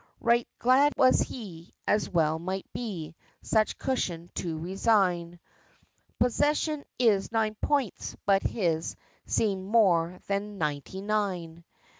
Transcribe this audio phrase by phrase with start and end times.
[0.19, 3.13] Right glad was he, as well might be,
[3.43, 5.39] Such cushion to resign:
[6.19, 8.95] "Possession is nine points," but his
[9.27, 11.63] Seemed more than ninety nine.